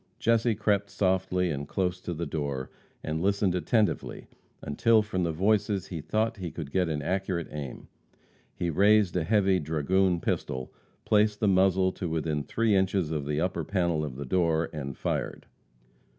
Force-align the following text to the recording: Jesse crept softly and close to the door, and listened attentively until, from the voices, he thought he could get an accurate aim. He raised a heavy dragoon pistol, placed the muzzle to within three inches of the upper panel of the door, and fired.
Jesse 0.17 0.55
crept 0.55 0.89
softly 0.89 1.51
and 1.51 1.67
close 1.67 2.01
to 2.01 2.15
the 2.15 2.25
door, 2.25 2.71
and 3.03 3.21
listened 3.21 3.53
attentively 3.53 4.25
until, 4.63 5.03
from 5.03 5.21
the 5.21 5.31
voices, 5.31 5.89
he 5.89 6.01
thought 6.01 6.37
he 6.37 6.49
could 6.49 6.71
get 6.71 6.89
an 6.89 7.03
accurate 7.03 7.49
aim. 7.51 7.87
He 8.55 8.71
raised 8.71 9.15
a 9.15 9.23
heavy 9.23 9.59
dragoon 9.59 10.19
pistol, 10.19 10.73
placed 11.05 11.39
the 11.39 11.47
muzzle 11.47 11.91
to 11.91 12.09
within 12.09 12.41
three 12.41 12.73
inches 12.75 13.11
of 13.11 13.27
the 13.27 13.39
upper 13.39 13.63
panel 13.63 14.03
of 14.03 14.15
the 14.15 14.25
door, 14.25 14.71
and 14.73 14.97
fired. 14.97 15.45